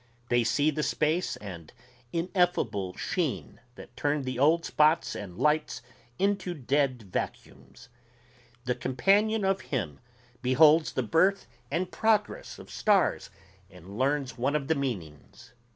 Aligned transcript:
they 0.29 0.43
see 0.43 0.71
the 0.71 0.81
space 0.81 1.35
and 1.35 1.73
ineffable 2.11 2.95
sheen 2.95 3.59
that 3.75 3.95
turn 3.95 4.23
the 4.23 4.39
old 4.39 4.65
spots 4.65 5.13
and 5.15 5.37
lights 5.37 5.83
into 6.17 6.55
dead 6.55 7.03
vacuums. 7.03 7.87
The 8.65 8.73
companion 8.73 9.45
of 9.45 9.61
him 9.61 9.99
beholds 10.41 10.93
the 10.93 11.03
birth 11.03 11.45
and 11.69 11.91
progress 11.91 12.57
of 12.57 12.71
stars 12.71 13.29
and 13.69 13.95
learns 13.99 14.39
one 14.39 14.55
of 14.55 14.69
the 14.69 14.73
meanings. 14.75 15.53